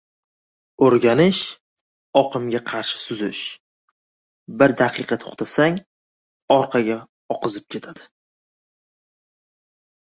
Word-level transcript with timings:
•O‘rganish— 0.85 1.41
oqimga 2.21 2.61
qarshi 2.71 3.03
suzish, 3.03 3.43
bir 4.63 4.75
daqiqa 4.83 5.21
to‘xtasang 5.27 5.81
orqaga 6.59 7.01
oqizib 7.39 7.73
ketadi. 7.77 8.13